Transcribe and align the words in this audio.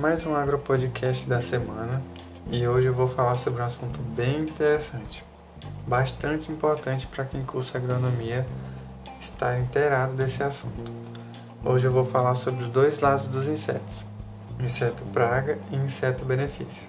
mais 0.00 0.24
um 0.24 0.34
agropodcast 0.34 1.28
da 1.28 1.42
semana 1.42 2.02
e 2.50 2.66
hoje 2.66 2.86
eu 2.86 2.94
vou 2.94 3.06
falar 3.06 3.34
sobre 3.34 3.60
um 3.60 3.66
assunto 3.66 4.00
bem 4.16 4.40
interessante, 4.40 5.22
bastante 5.86 6.50
importante 6.50 7.06
para 7.06 7.26
quem 7.26 7.42
cursa 7.42 7.76
agronomia 7.76 8.46
estar 9.20 9.60
inteirado 9.60 10.14
desse 10.14 10.42
assunto. 10.42 10.90
Hoje 11.62 11.86
eu 11.86 11.92
vou 11.92 12.06
falar 12.06 12.34
sobre 12.34 12.64
os 12.64 12.70
dois 12.70 12.98
lados 12.98 13.28
dos 13.28 13.46
insetos, 13.46 13.94
inseto 14.58 15.04
praga 15.12 15.58
e 15.70 15.76
inseto 15.76 16.24
benefício. 16.24 16.88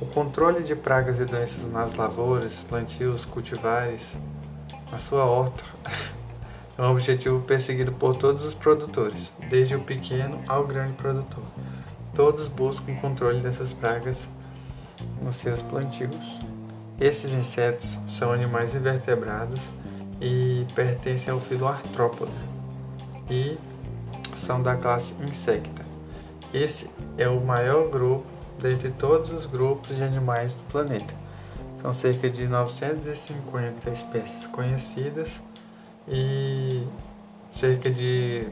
O 0.00 0.06
controle 0.06 0.64
de 0.64 0.74
pragas 0.74 1.20
e 1.20 1.24
doenças 1.24 1.70
nas 1.70 1.94
lavouras, 1.94 2.54
plantios, 2.68 3.24
cultivares, 3.24 4.02
na 4.90 4.98
sua 4.98 5.24
horta 5.24 5.62
É 6.76 6.82
um 6.82 6.90
objetivo 6.90 7.40
perseguido 7.42 7.92
por 7.92 8.16
todos 8.16 8.44
os 8.44 8.52
produtores, 8.52 9.32
desde 9.48 9.76
o 9.76 9.80
pequeno 9.80 10.42
ao 10.48 10.66
grande 10.66 10.94
produtor. 10.94 11.44
Todos 12.14 12.46
buscam 12.46 12.92
o 12.92 13.00
controle 13.00 13.40
dessas 13.40 13.72
pragas 13.72 14.16
nos 15.20 15.36
seus 15.36 15.60
plantios. 15.62 16.38
Esses 17.00 17.32
insetos 17.32 17.96
são 18.06 18.30
animais 18.30 18.74
invertebrados 18.74 19.60
e 20.20 20.64
pertencem 20.74 21.32
ao 21.32 21.40
filo 21.40 21.66
artrópoda 21.66 22.30
e 23.28 23.58
são 24.36 24.62
da 24.62 24.76
classe 24.76 25.12
insecta. 25.22 25.82
Esse 26.52 26.88
é 27.18 27.28
o 27.28 27.40
maior 27.40 27.90
grupo 27.90 28.24
dentre 28.60 28.90
todos 28.90 29.30
os 29.30 29.46
grupos 29.46 29.96
de 29.96 30.02
animais 30.02 30.54
do 30.54 30.62
planeta. 30.64 31.14
São 31.82 31.92
cerca 31.92 32.30
de 32.30 32.46
950 32.46 33.90
espécies 33.90 34.46
conhecidas 34.46 35.28
e 36.08 36.86
cerca 37.50 37.90
de 37.90 38.46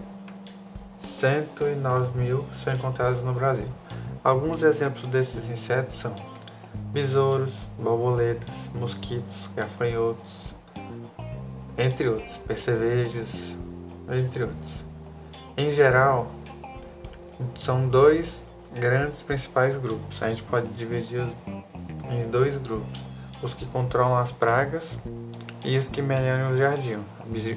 109 1.22 2.18
mil 2.18 2.44
são 2.64 2.74
encontrados 2.74 3.22
no 3.22 3.32
Brasil. 3.32 3.68
Alguns 4.24 4.60
exemplos 4.64 5.06
desses 5.06 5.48
insetos 5.48 6.00
são 6.00 6.12
besouros, 6.92 7.54
borboletas, 7.78 8.52
mosquitos, 8.74 9.48
gafanhotos, 9.54 10.52
entre 11.78 12.08
outros, 12.08 12.36
percevejos, 12.38 13.28
entre 14.10 14.42
outros. 14.42 14.70
Em 15.56 15.70
geral, 15.70 16.28
são 17.54 17.86
dois 17.86 18.44
grandes 18.74 19.22
principais 19.22 19.76
grupos. 19.76 20.20
A 20.24 20.28
gente 20.28 20.42
pode 20.42 20.66
dividir 20.70 21.24
em 22.10 22.28
dois 22.28 22.60
grupos: 22.60 22.98
os 23.40 23.54
que 23.54 23.64
controlam 23.66 24.18
as 24.18 24.32
pragas 24.32 24.98
e 25.64 25.78
os 25.78 25.88
que 25.88 26.02
melhoram 26.02 26.52
o 26.52 26.56
jardim, 26.56 26.98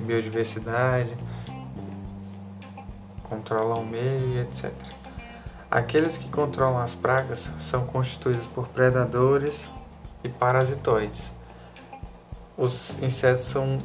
biodiversidade, 0.06 1.18
controlam 3.30 3.82
o 3.82 3.86
meio 3.86 4.42
etc. 4.42 4.72
Aqueles 5.70 6.18
que 6.18 6.30
controlam 6.30 6.80
as 6.80 6.96
pragas 6.96 7.50
são 7.60 7.86
constituídos 7.86 8.46
por 8.48 8.68
predadores 8.70 9.68
e 10.24 10.30
parasitoides. 10.30 11.22
Os 12.58 12.92
insetos 13.02 13.48
são 13.48 13.82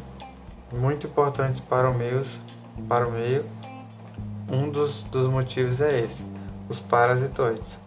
muito 0.72 1.06
importantes 1.06 1.58
para 1.58 1.90
o 1.90 1.94
meio, 1.94 2.24
para 2.88 3.06
o 3.06 3.10
meio. 3.10 3.44
Um 4.48 4.70
dos, 4.70 5.02
dos 5.04 5.28
motivos 5.28 5.80
é 5.80 6.00
esse, 6.00 6.24
os 6.68 6.78
parasitoides. 6.78 7.78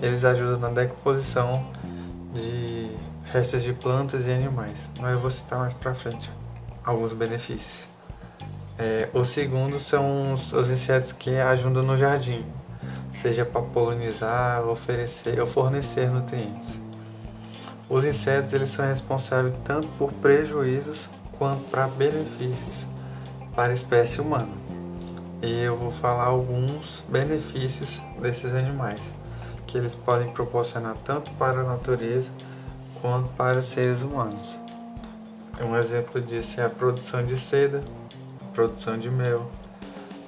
Eles 0.00 0.24
ajudam 0.24 0.58
na 0.58 0.68
decomposição 0.68 1.66
de 2.32 2.94
restos 3.32 3.62
de 3.62 3.72
plantas 3.72 4.26
e 4.26 4.30
animais. 4.30 4.78
Mas 5.00 5.12
eu 5.12 5.20
vou 5.20 5.30
citar 5.30 5.58
mais 5.58 5.74
para 5.74 5.94
frente 5.94 6.30
alguns 6.84 7.12
benefícios. 7.12 7.95
É, 8.78 9.08
o 9.14 9.24
segundo 9.24 9.80
são 9.80 10.34
os, 10.34 10.52
os, 10.52 10.68
insetos 10.68 11.12
que 11.12 11.34
ajudam 11.36 11.82
no 11.82 11.96
jardim, 11.96 12.44
seja 13.22 13.44
para 13.44 13.62
polinizar, 13.62 14.66
oferecer 14.66 15.40
ou 15.40 15.46
fornecer 15.46 16.10
nutrientes. 16.10 16.68
Os 17.88 18.04
insetos 18.04 18.52
eles 18.52 18.70
são 18.70 18.84
responsáveis 18.84 19.54
tanto 19.64 19.88
por 19.98 20.12
prejuízos 20.12 21.08
quanto 21.38 21.62
para 21.70 21.86
benefícios 21.86 22.86
para 23.54 23.72
a 23.72 23.74
espécie 23.74 24.20
humana. 24.20 24.52
E 25.42 25.58
eu 25.58 25.76
vou 25.76 25.92
falar 25.92 26.24
alguns 26.24 27.02
benefícios 27.08 28.00
desses 28.20 28.54
animais 28.54 29.00
que 29.66 29.78
eles 29.78 29.94
podem 29.94 30.30
proporcionar 30.32 30.96
tanto 31.04 31.30
para 31.32 31.60
a 31.60 31.64
natureza 31.64 32.30
quanto 33.00 33.28
para 33.30 33.58
os 33.58 33.66
seres 33.66 34.02
humanos. 34.02 34.58
Um 35.60 35.76
exemplo 35.76 36.20
disso 36.20 36.60
é 36.60 36.64
a 36.64 36.68
produção 36.68 37.24
de 37.24 37.38
seda, 37.38 37.80
produção 38.56 38.96
de 38.96 39.10
mel, 39.10 39.50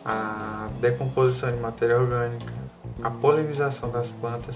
a 0.05 0.69
decomposição 0.83 1.51
de 1.51 1.57
matéria 1.57 1.99
orgânica, 1.99 2.53
a 3.03 3.11
polinização 3.11 3.91
das 3.91 4.09
plantas. 4.09 4.55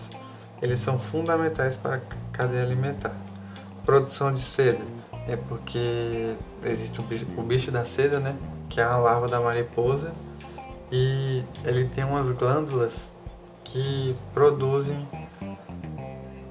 Eles 0.61 0.79
são 0.79 0.99
fundamentais 0.99 1.75
para 1.75 1.97
a 1.97 2.01
cadeia 2.31 2.63
alimentar. 2.63 3.17
Produção 3.87 4.33
de 4.33 4.43
seda 4.43 4.85
é 5.27 5.37
porque 5.37 6.35
existe 6.63 7.01
o 7.01 7.03
bicho, 7.03 7.27
o 7.35 7.43
bicho 7.43 7.71
da 7.71 7.85
seda, 7.87 8.21
né, 8.21 8.37
que 8.69 8.79
é 8.79 8.85
a 8.85 8.97
larva 8.99 9.27
da 9.27 9.41
mariposa, 9.41 10.13
e 10.91 11.43
ele 11.65 11.89
tem 11.89 12.05
umas 12.05 12.29
glândulas 12.37 12.93
que 13.65 14.15
produzem 14.35 15.09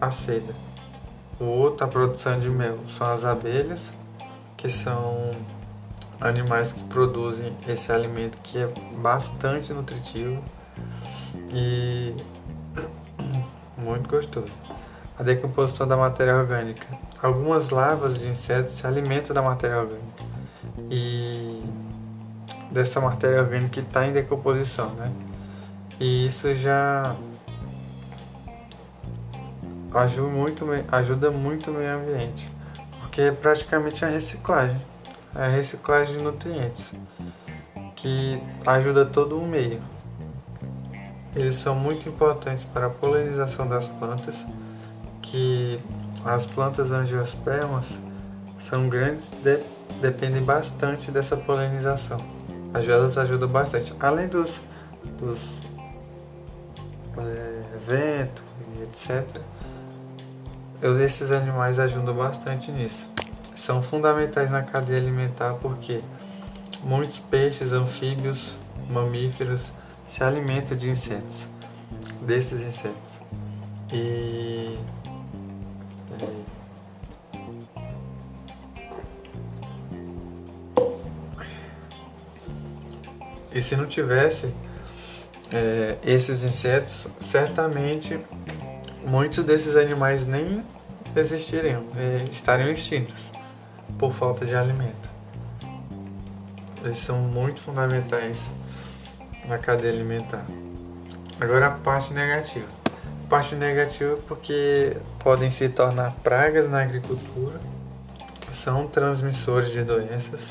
a 0.01 0.09
seda. 0.09 0.55
O 1.39 1.45
outro, 1.45 1.85
a 1.85 1.87
produção 1.87 2.39
de 2.39 2.49
mel, 2.49 2.79
são 2.97 3.13
as 3.13 3.23
abelhas, 3.23 3.79
que 4.57 4.67
são 4.69 5.29
animais 6.21 6.71
que 6.71 6.83
produzem 6.83 7.55
esse 7.67 7.91
alimento 7.91 8.37
que 8.43 8.59
é 8.59 8.67
bastante 8.97 9.73
nutritivo 9.73 10.43
e 11.53 12.15
muito 13.75 14.09
gostoso. 14.09 14.53
A 15.17 15.23
decomposição 15.23 15.87
da 15.87 15.97
matéria 15.97 16.35
orgânica. 16.35 16.87
Algumas 17.21 17.69
larvas 17.69 18.17
de 18.17 18.27
insetos 18.27 18.75
se 18.75 18.87
alimentam 18.87 19.33
da 19.35 19.41
matéria 19.41 19.79
orgânica 19.79 20.23
e 20.89 21.63
dessa 22.71 23.01
matéria 23.01 23.41
orgânica 23.41 23.69
que 23.69 23.79
está 23.81 24.07
em 24.07 24.13
decomposição, 24.13 24.91
né? 24.91 25.11
E 25.99 26.25
isso 26.27 26.53
já 26.55 27.15
ajuda 29.93 30.27
muito, 30.29 30.65
ajuda 30.91 31.31
muito 31.31 31.69
o 31.69 31.73
meio 31.73 31.95
ambiente, 31.95 32.49
porque 33.01 33.21
é 33.21 33.31
praticamente 33.31 34.03
a 34.03 34.07
reciclagem, 34.07 34.81
a 35.35 35.47
reciclagem 35.47 36.17
de 36.17 36.23
nutrientes, 36.23 36.83
que 37.95 38.41
ajuda 38.65 39.05
todo 39.05 39.37
o 39.37 39.47
meio. 39.47 39.81
Eles 41.35 41.55
são 41.55 41.73
muito 41.75 42.09
importantes 42.09 42.63
para 42.63 42.87
a 42.87 42.89
polinização 42.89 43.67
das 43.67 43.87
plantas, 43.87 44.35
que 45.21 45.79
as 46.25 46.45
plantas 46.45 46.91
angiospermas 46.91 47.85
são 48.59 48.89
grandes, 48.89 49.29
de, 49.43 49.63
dependem 50.01 50.43
bastante 50.43 51.09
dessa 51.11 51.37
polinização. 51.37 52.17
Elas 52.73 53.17
ajudam 53.17 53.47
bastante, 53.47 53.93
além 53.99 54.27
dos, 54.27 54.59
dos 55.19 55.59
é, 57.17 57.61
vento 57.87 58.43
e 58.75 58.83
etc 58.83 59.41
esses 61.03 61.31
animais 61.31 61.77
ajudam 61.77 62.15
bastante 62.15 62.71
nisso. 62.71 63.10
São 63.65 63.79
fundamentais 63.83 64.49
na 64.49 64.63
cadeia 64.63 64.97
alimentar 64.97 65.53
porque 65.61 66.01
muitos 66.83 67.19
peixes, 67.19 67.71
anfíbios, 67.71 68.53
mamíferos 68.89 69.61
se 70.07 70.23
alimentam 70.23 70.75
de 70.75 70.89
insetos, 70.89 71.41
desses 72.21 72.59
insetos. 72.59 73.11
E 73.93 74.79
E 83.53 83.61
se 83.61 83.75
não 83.75 83.85
tivesse 83.85 84.51
é, 85.51 85.97
esses 86.03 86.43
insetos, 86.45 87.05
certamente 87.19 88.19
muitos 89.05 89.43
desses 89.43 89.75
animais 89.75 90.25
nem 90.25 90.65
existiriam, 91.15 91.83
é, 91.97 92.27
estariam 92.31 92.71
extintos 92.71 93.29
por 94.01 94.11
falta 94.11 94.43
de 94.43 94.55
alimento. 94.55 95.07
Eles 96.83 96.97
são 96.97 97.19
muito 97.19 97.61
fundamentais 97.61 98.49
na 99.47 99.59
cadeia 99.59 99.93
alimentar. 99.93 100.43
Agora 101.39 101.67
a 101.67 101.69
parte 101.69 102.11
negativa. 102.11 102.65
Parte 103.29 103.53
negativa 103.53 104.17
porque 104.27 104.97
podem 105.19 105.51
se 105.51 105.69
tornar 105.69 106.15
pragas 106.23 106.69
na 106.69 106.81
agricultura, 106.81 107.59
são 108.51 108.87
transmissores 108.87 109.69
de 109.71 109.83
doenças 109.83 110.41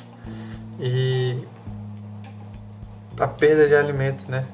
e 0.79 1.45
a 3.19 3.27
perda 3.27 3.67
de 3.67 3.75
alimento, 3.75 4.31
né? 4.31 4.47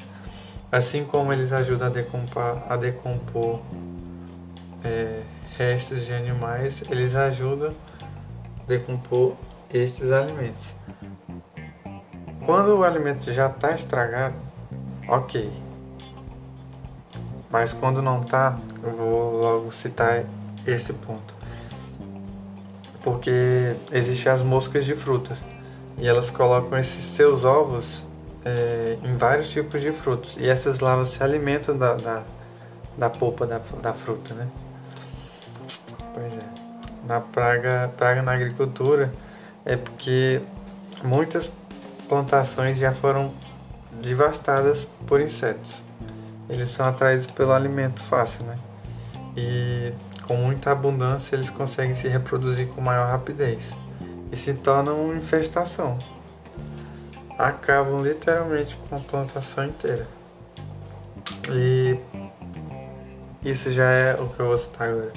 Assim 0.72 1.04
como 1.04 1.32
eles 1.32 1.52
ajudam 1.52 1.88
a 1.88 1.90
decompor, 1.90 2.62
a 2.68 2.76
decompor 2.76 3.60
é, 4.82 5.20
restos 5.56 6.06
de 6.06 6.14
animais, 6.14 6.82
eles 6.90 7.14
ajudam 7.14 7.72
decompor 8.66 9.34
estes 9.72 10.10
alimentos. 10.10 10.66
Quando 12.44 12.76
o 12.76 12.84
alimento 12.84 13.32
já 13.32 13.48
está 13.48 13.72
estragado, 13.72 14.36
ok. 15.08 15.50
mas 17.50 17.72
quando 17.72 18.02
não 18.02 18.22
tá, 18.22 18.58
eu 18.82 18.90
vou 18.92 19.40
logo 19.40 19.72
citar 19.72 20.24
esse 20.66 20.92
ponto. 20.92 21.34
Porque 23.02 23.74
existem 23.92 24.32
as 24.32 24.42
moscas 24.42 24.84
de 24.84 24.94
frutas 24.94 25.38
e 25.96 26.06
elas 26.06 26.28
colocam 26.30 26.78
esses 26.78 27.04
seus 27.16 27.44
ovos 27.44 28.02
é, 28.44 28.98
em 29.02 29.16
vários 29.16 29.48
tipos 29.48 29.80
de 29.80 29.90
frutos 29.92 30.36
e 30.38 30.48
essas 30.48 30.80
larvas 30.80 31.10
se 31.10 31.22
alimentam 31.22 31.76
da, 31.76 31.94
da, 31.94 32.22
da 32.96 33.10
polpa 33.10 33.46
da, 33.46 33.60
da 33.80 33.92
fruta, 33.92 34.34
né? 34.34 34.48
Na 37.06 37.20
praga, 37.20 37.92
praga 37.96 38.20
na 38.20 38.32
agricultura 38.32 39.12
é 39.64 39.76
porque 39.76 40.40
muitas 41.04 41.50
plantações 42.08 42.78
já 42.78 42.92
foram 42.92 43.32
devastadas 44.02 44.86
por 45.06 45.20
insetos. 45.20 45.72
Eles 46.48 46.70
são 46.70 46.86
atraídos 46.86 47.26
pelo 47.26 47.52
alimento 47.52 48.02
fácil, 48.02 48.44
né? 48.44 48.54
E 49.36 49.92
com 50.26 50.34
muita 50.36 50.72
abundância 50.72 51.36
eles 51.36 51.50
conseguem 51.50 51.94
se 51.94 52.08
reproduzir 52.08 52.68
com 52.68 52.80
maior 52.80 53.08
rapidez 53.08 53.62
e 54.32 54.36
se 54.36 54.52
tornam 54.54 55.04
uma 55.04 55.14
infestação. 55.14 55.98
Acabam 57.38 58.02
literalmente 58.02 58.74
com 58.88 58.96
a 58.96 59.00
plantação 59.00 59.64
inteira. 59.64 60.08
E 61.50 61.96
isso 63.44 63.70
já 63.70 63.84
é 63.84 64.14
o 64.14 64.28
que 64.28 64.40
eu 64.40 64.46
vou 64.46 64.58
citar 64.58 64.88
agora. 64.88 65.12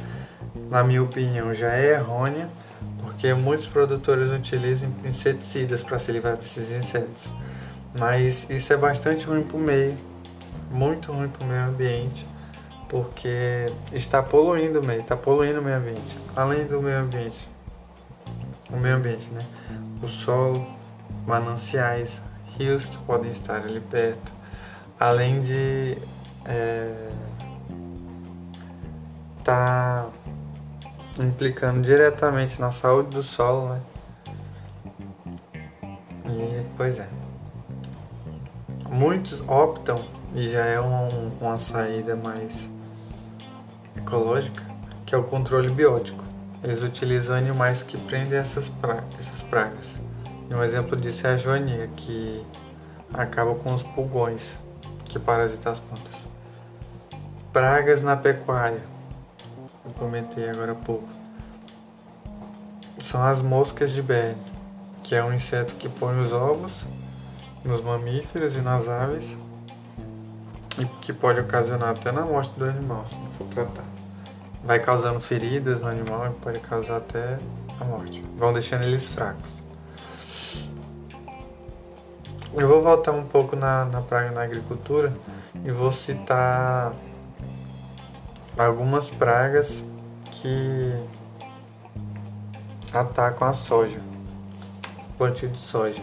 Na 0.69 0.83
minha 0.83 1.03
opinião, 1.03 1.53
já 1.53 1.73
é 1.73 1.93
errônea, 1.93 2.49
porque 3.01 3.33
muitos 3.33 3.67
produtores 3.67 4.31
utilizam 4.31 4.89
inseticidas 5.03 5.81
para 5.83 5.99
se 5.99 6.11
livrar 6.11 6.37
desses 6.37 6.71
insetos. 6.71 7.29
Mas 7.97 8.47
isso 8.49 8.71
é 8.71 8.77
bastante 8.77 9.25
ruim 9.25 9.43
para 9.43 9.57
o 9.57 9.59
meio, 9.59 9.97
muito 10.71 11.11
ruim 11.11 11.27
para 11.27 11.43
o 11.43 11.47
meio 11.47 11.63
ambiente, 11.65 12.25
porque 12.87 13.65
está 13.91 14.21
poluindo 14.21 14.79
o 14.79 14.85
meio, 14.85 15.01
está 15.01 15.17
poluindo 15.17 15.59
o 15.59 15.63
meio 15.63 15.77
ambiente. 15.77 16.15
Além 16.35 16.65
do 16.65 16.81
meio 16.81 16.99
ambiente, 16.99 17.47
o 18.71 18.77
meio 18.77 18.95
ambiente, 18.95 19.29
né? 19.31 19.41
O 20.01 20.07
solo, 20.07 20.67
mananciais, 21.25 22.09
rios 22.57 22.85
que 22.85 22.97
podem 22.99 23.31
estar 23.31 23.57
ali 23.57 23.79
perto, 23.79 24.31
além 24.99 25.39
de 25.41 25.97
é, 26.45 27.09
tá 29.43 30.07
implicando 31.19 31.81
diretamente 31.81 32.59
na 32.59 32.71
saúde 32.71 33.09
do 33.09 33.23
solo, 33.23 33.73
né? 33.73 33.81
E 36.25 36.65
pois 36.77 36.97
é. 36.97 37.07
Muitos 38.89 39.41
optam, 39.47 40.03
e 40.33 40.49
já 40.49 40.65
é 40.65 40.79
um, 40.79 41.31
uma 41.39 41.59
saída 41.59 42.15
mais 42.15 42.53
ecológica, 43.95 44.63
que 45.05 45.13
é 45.13 45.17
o 45.17 45.23
controle 45.23 45.69
biótico. 45.69 46.23
Eles 46.63 46.83
utilizam 46.83 47.35
animais 47.35 47.83
que 47.83 47.97
prendem 47.97 48.37
essas, 48.37 48.67
pra 48.67 49.03
essas 49.19 49.41
pragas. 49.43 49.85
E 50.49 50.53
um 50.53 50.63
exemplo 50.63 50.97
disso 50.97 51.25
é 51.27 51.33
a 51.33 51.37
joaninha, 51.37 51.87
que 51.95 52.45
acaba 53.13 53.55
com 53.55 53.73
os 53.73 53.83
pulgões 53.83 54.41
que 55.05 55.19
parasitam 55.19 55.73
as 55.73 55.79
plantas. 55.79 56.15
Pragas 57.51 58.01
na 58.01 58.15
pecuária. 58.15 58.81
Comentei 59.99 60.49
agora 60.49 60.71
há 60.71 60.75
pouco. 60.75 61.07
São 62.99 63.23
as 63.23 63.41
moscas 63.41 63.91
de 63.91 64.01
Berne, 64.01 64.41
que 65.03 65.13
é 65.13 65.23
um 65.23 65.33
inseto 65.33 65.75
que 65.75 65.87
põe 65.87 66.19
os 66.19 66.33
ovos 66.33 66.85
nos 67.63 67.81
mamíferos 67.81 68.55
e 68.55 68.61
nas 68.61 68.87
aves 68.87 69.25
e 70.79 70.85
que 71.01 71.13
pode 71.13 71.39
ocasionar 71.39 71.89
até 71.89 72.11
na 72.11 72.21
morte 72.21 72.57
do 72.57 72.65
animal, 72.65 73.05
se 73.07 73.15
não 73.15 73.29
for 73.31 73.45
tratado 73.47 73.99
vai 74.63 74.79
causando 74.79 75.19
feridas 75.19 75.81
no 75.81 75.87
animal 75.87 76.27
e 76.27 76.33
pode 76.41 76.59
causar 76.59 76.97
até 76.97 77.37
a 77.79 77.83
morte. 77.83 78.21
Vão 78.37 78.51
deixando 78.51 78.83
eles 78.83 79.07
fracos. 79.07 79.49
Eu 82.53 82.67
vou 82.67 82.81
voltar 82.81 83.11
um 83.11 83.25
pouco 83.25 83.55
na, 83.55 83.85
na 83.85 84.01
praga 84.01 84.31
na 84.31 84.43
agricultura 84.43 85.13
e 85.63 85.71
vou 85.71 85.91
citar 85.91 86.93
algumas 88.65 89.09
pragas 89.09 89.71
que 90.31 90.93
atacam 92.93 93.47
a 93.47 93.53
soja, 93.53 93.99
plantio 95.17 95.49
de 95.49 95.57
soja, 95.57 96.01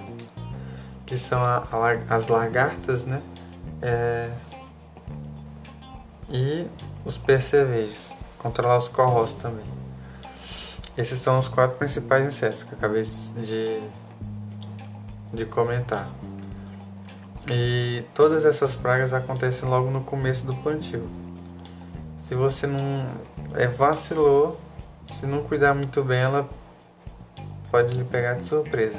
que 1.05 1.19
são 1.19 1.41
a, 1.43 1.59
a, 1.71 2.17
as 2.17 2.29
lagartas, 2.29 3.05
né? 3.05 3.23
É, 3.83 4.31
e 6.31 6.67
os 7.05 7.19
percevejos 7.19 7.99
controlar 8.39 8.79
os 8.79 8.89
corros 8.89 9.33
também. 9.35 9.65
Esses 10.97 11.21
são 11.21 11.39
os 11.39 11.49
quatro 11.49 11.77
principais 11.77 12.27
insetos 12.27 12.63
que 12.63 12.73
eu 12.73 12.79
acabei 12.79 13.05
de, 13.05 13.81
de 15.33 15.45
comentar. 15.45 16.09
E 17.49 18.03
todas 18.15 18.45
essas 18.45 18.75
pragas 18.75 19.13
acontecem 19.13 19.69
logo 19.69 19.91
no 19.91 20.03
começo 20.03 20.47
do 20.47 20.55
plantio. 20.57 21.26
Se 22.27 22.35
você 22.35 22.67
não 22.67 23.07
é, 23.55 23.69
vacilou, 23.69 24.61
se 25.19 25.27
não 25.27 25.45
cuidar 25.45 25.75
muito 25.75 26.03
bem, 26.03 26.19
ela 26.19 26.49
pode 27.71 27.95
lhe 27.95 28.03
pegar 28.03 28.35
de 28.35 28.47
surpresa. 28.47 28.99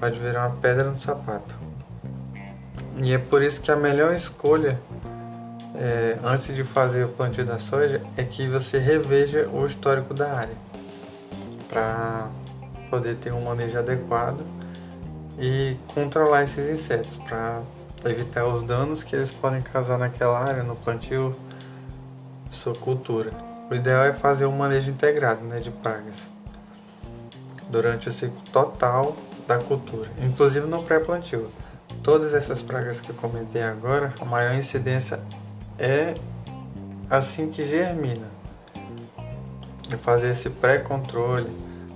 Pode 0.00 0.18
virar 0.18 0.48
uma 0.48 0.56
pedra 0.56 0.90
no 0.90 0.98
sapato. 0.98 1.54
E 2.96 3.12
é 3.12 3.18
por 3.18 3.40
isso 3.40 3.60
que 3.60 3.70
a 3.70 3.76
melhor 3.76 4.14
escolha 4.16 4.80
é, 5.76 6.18
antes 6.24 6.54
de 6.54 6.64
fazer 6.64 7.04
o 7.04 7.08
plantio 7.08 7.44
da 7.44 7.60
soja 7.60 8.02
é 8.16 8.24
que 8.24 8.48
você 8.48 8.78
reveja 8.78 9.48
o 9.48 9.64
histórico 9.64 10.12
da 10.12 10.32
área 10.32 10.56
para 11.68 12.28
poder 12.90 13.14
ter 13.16 13.32
um 13.32 13.42
manejo 13.42 13.78
adequado 13.78 14.44
e 15.38 15.76
controlar 15.94 16.42
esses 16.42 16.68
insetos 16.68 17.16
para 17.18 17.62
evitar 18.04 18.44
os 18.44 18.62
danos 18.64 19.04
que 19.04 19.14
eles 19.14 19.30
podem 19.30 19.62
causar 19.62 19.96
naquela 19.96 20.40
área 20.40 20.64
no 20.64 20.74
plantio 20.74 21.34
sua 22.60 22.74
cultura. 22.74 23.32
O 23.70 23.74
ideal 23.74 24.04
é 24.04 24.12
fazer 24.12 24.46
um 24.46 24.56
manejo 24.56 24.90
integrado 24.90 25.42
né, 25.44 25.56
de 25.56 25.70
pragas 25.70 26.16
durante 27.68 28.08
o 28.08 28.12
ciclo 28.12 28.40
total 28.52 29.16
da 29.46 29.58
cultura, 29.58 30.08
inclusive 30.22 30.66
no 30.66 30.82
pré-plantio. 30.82 31.50
Todas 32.02 32.34
essas 32.34 32.62
pragas 32.62 33.00
que 33.00 33.10
eu 33.10 33.16
comentei 33.16 33.62
agora, 33.62 34.12
a 34.20 34.24
maior 34.24 34.54
incidência 34.54 35.20
é 35.78 36.14
assim 37.08 37.50
que 37.50 37.66
germina. 37.66 38.26
E 39.92 39.96
fazer 39.96 40.30
esse 40.30 40.48
pré-controle, 40.48 41.50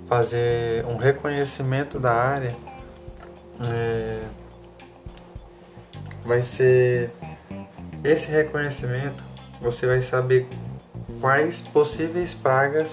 fazer 0.08 0.84
um 0.86 0.96
reconhecimento 0.96 1.98
da 1.98 2.12
área, 2.12 2.54
é, 3.60 4.22
vai 6.24 6.42
ser 6.42 7.12
esse 8.02 8.30
reconhecimento. 8.30 9.33
Você 9.64 9.86
vai 9.86 10.02
saber 10.02 10.46
quais 11.22 11.62
possíveis 11.62 12.34
pragas 12.34 12.90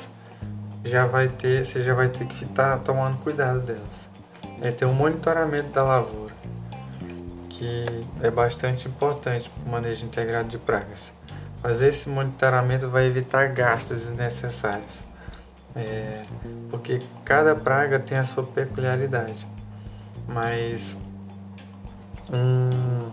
já 0.86 1.06
vai 1.06 1.28
ter, 1.28 1.66
você 1.66 1.82
já 1.82 1.94
vai 1.94 2.08
ter 2.08 2.26
que 2.26 2.46
estar 2.46 2.80
tomando 2.80 3.18
cuidado 3.18 3.60
delas. 3.60 3.82
É 4.62 4.72
ter 4.72 4.86
um 4.86 4.94
monitoramento 4.94 5.68
da 5.70 5.84
lavoura 5.84 6.34
que 7.50 7.86
é 8.22 8.32
bastante 8.32 8.88
importante 8.88 9.50
para 9.50 9.68
o 9.68 9.70
manejo 9.70 10.06
integrado 10.06 10.48
de 10.48 10.58
pragas. 10.58 11.00
Fazer 11.62 11.90
esse 11.90 12.08
monitoramento 12.08 12.90
vai 12.90 13.06
evitar 13.06 13.50
gastos 13.50 14.06
desnecessários, 14.06 14.96
é, 15.76 16.24
porque 16.70 17.02
cada 17.26 17.54
praga 17.54 18.00
tem 18.00 18.18
a 18.18 18.24
sua 18.24 18.44
peculiaridade. 18.44 19.46
Mas 20.26 20.96
um, 22.32 23.12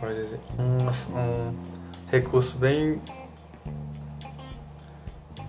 pode 0.00 0.16
dizer, 0.16 0.40
um, 0.58 1.16
um 1.16 1.54
recurso 2.10 2.58
bem 2.58 3.00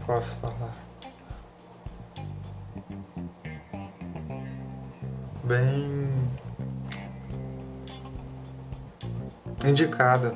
posso 0.06 0.36
falar 0.36 0.72
bem 5.44 6.30
indicada 9.66 10.34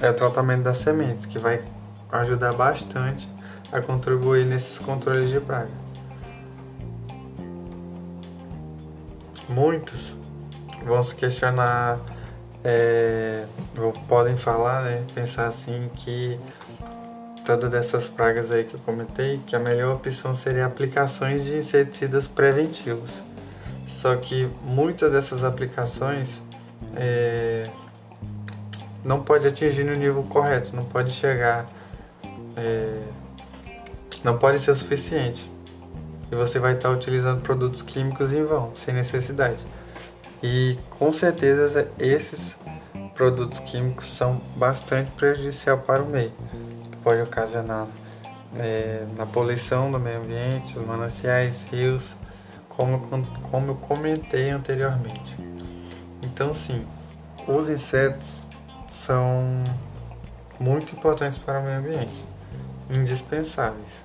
é 0.00 0.10
o 0.10 0.14
tratamento 0.14 0.64
das 0.64 0.78
sementes, 0.78 1.24
que 1.24 1.38
vai 1.38 1.64
ajudar 2.12 2.52
bastante 2.52 3.28
a 3.72 3.80
contribuir 3.80 4.44
nesses 4.44 4.78
controles 4.78 5.30
de 5.30 5.40
praga. 5.40 5.70
Muitos 9.48 10.14
vão 10.84 11.02
se 11.02 11.14
questionar, 11.14 11.98
é, 12.62 13.46
podem 14.08 14.36
falar, 14.36 14.82
né, 14.82 15.04
pensar 15.14 15.48
assim 15.48 15.90
que 15.94 16.38
todas 17.44 17.70
dessas 17.70 18.08
pragas 18.08 18.50
aí 18.50 18.64
que 18.64 18.74
eu 18.74 18.80
comentei, 18.80 19.40
que 19.46 19.54
a 19.54 19.58
melhor 19.58 19.96
opção 19.96 20.34
seria 20.34 20.66
aplicações 20.66 21.44
de 21.44 21.56
inseticidas 21.56 22.26
preventivos. 22.26 23.10
Só 23.86 24.16
que 24.16 24.48
muitas 24.62 25.12
dessas 25.12 25.44
aplicações 25.44 26.28
é, 26.96 27.68
não 29.04 29.22
pode 29.22 29.46
atingir 29.46 29.84
no 29.84 29.94
nível 29.94 30.22
correto, 30.22 30.74
não 30.74 30.84
pode 30.84 31.10
chegar, 31.12 31.66
é, 32.56 33.02
não 34.22 34.38
pode 34.38 34.58
ser 34.60 34.70
o 34.70 34.76
suficiente. 34.76 35.50
E 36.32 36.34
você 36.34 36.58
vai 36.58 36.74
estar 36.74 36.90
utilizando 36.90 37.42
produtos 37.42 37.82
químicos 37.82 38.32
em 38.32 38.42
vão, 38.42 38.72
sem 38.84 38.94
necessidade. 38.94 39.58
E 40.42 40.78
com 40.98 41.12
certeza 41.12 41.88
esses 41.98 42.54
produtos 43.14 43.58
químicos 43.60 44.10
são 44.16 44.40
bastante 44.56 45.10
prejudicial 45.12 45.78
para 45.78 46.02
o 46.02 46.06
meio, 46.06 46.32
que 46.90 46.96
pode 46.98 47.22
ocasionar 47.22 47.86
é, 48.56 49.06
na 49.16 49.24
poluição 49.24 49.90
do 49.90 49.98
meio 49.98 50.20
ambiente, 50.20 50.78
os 50.78 50.86
mananciais, 50.86 51.54
rios, 51.70 52.02
como, 52.68 52.98
como 53.50 53.70
eu 53.70 53.74
comentei 53.76 54.50
anteriormente. 54.50 55.36
Então 56.22 56.52
sim, 56.52 56.84
os 57.46 57.68
insetos 57.68 58.42
são 58.92 59.62
muito 60.58 60.94
importantes 60.94 61.38
para 61.38 61.60
o 61.60 61.62
meio 61.62 61.78
ambiente, 61.78 62.24
indispensáveis. 62.90 64.04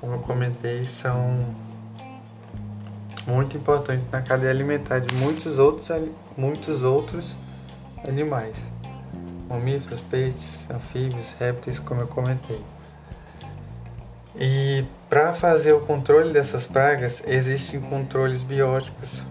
Como 0.00 0.14
eu 0.14 0.18
comentei, 0.20 0.84
são 0.84 1.54
muito 3.26 3.56
importantes 3.56 4.04
na 4.10 4.20
cadeia 4.20 4.50
alimentar 4.50 4.98
de 4.98 5.14
muitos 5.14 5.58
outros, 5.58 5.88
muitos 6.36 6.82
outros 6.82 7.30
animais, 8.06 8.56
mamíferos, 9.48 10.00
peixes, 10.02 10.40
anfíbios, 10.70 11.26
répteis, 11.38 11.78
como 11.78 12.00
eu 12.00 12.06
comentei. 12.06 12.60
E 14.36 14.84
para 15.08 15.34
fazer 15.34 15.72
o 15.72 15.80
controle 15.80 16.32
dessas 16.32 16.66
pragas, 16.66 17.22
existem 17.26 17.80
controles 17.80 18.44
bióticos, 18.44 19.24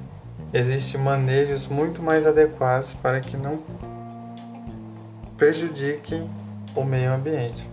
existem 0.53 0.99
manejos 0.99 1.67
muito 1.67 2.01
mais 2.01 2.27
adequados 2.27 2.93
para 2.95 3.19
que 3.21 3.37
não 3.37 3.63
prejudiquem 5.37 6.29
o 6.75 6.83
meio 6.83 7.13
ambiente. 7.13 7.65